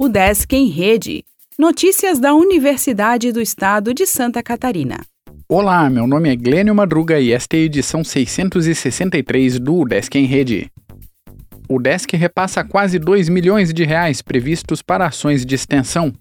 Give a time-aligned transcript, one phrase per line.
[0.00, 1.24] O Desk em Rede.
[1.58, 5.00] Notícias da Universidade do Estado de Santa Catarina.
[5.48, 10.24] Olá, meu nome é Glênio Madruga e esta é a edição 663 do Desk em
[10.24, 10.70] Rede.
[11.68, 16.12] O Desk repassa quase 2 milhões de reais previstos para ações de extensão.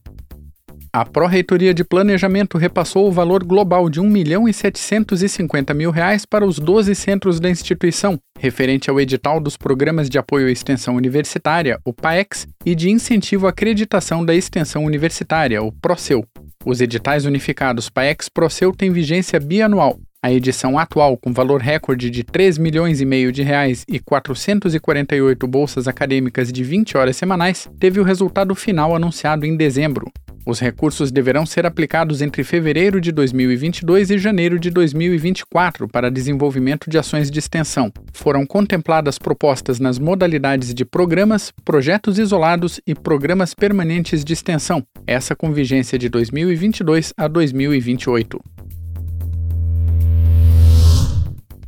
[0.91, 6.25] A Pró-Reitoria de Planejamento repassou o valor global de 1 milhão e 750 mil reais
[6.25, 10.95] para os 12 centros da instituição, referente ao edital dos Programas de Apoio à Extensão
[10.95, 16.25] Universitária, o PAEX, e de Incentivo à Acreditação da Extensão Universitária, o PROCEU.
[16.65, 19.99] Os editais unificados PAEX PROCEU têm vigência bianual.
[20.21, 25.47] A edição atual, com valor recorde de 3 milhões e meio de reais e 448
[25.47, 30.11] bolsas acadêmicas de 20 horas semanais, teve o resultado final anunciado em dezembro.
[30.47, 36.89] Os recursos deverão ser aplicados entre fevereiro de 2022 e janeiro de 2024 para desenvolvimento
[36.89, 37.91] de ações de extensão.
[38.13, 45.35] Foram contempladas propostas nas modalidades de programas, projetos isolados e programas permanentes de extensão, essa
[45.35, 48.39] com vigência de 2022 a 2028.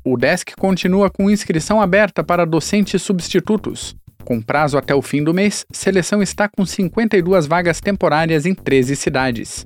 [0.05, 3.93] O DESC continua com inscrição aberta para docentes substitutos.
[4.29, 8.95] Com prazo até o fim do mês, seleção está com 52 vagas temporárias em 13
[8.95, 9.65] cidades.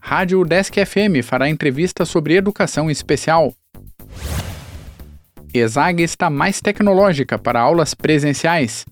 [0.00, 3.52] Rádio Desk FM fará entrevista sobre educação especial.
[5.52, 8.86] ESAG está mais tecnológica para aulas presenciais.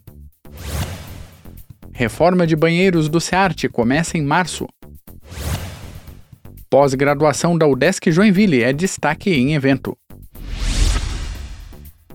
[1.95, 4.69] Reforma de banheiros do SEART começa em março.
[6.69, 9.97] Pós-graduação da UDESC Joinville é destaque em evento.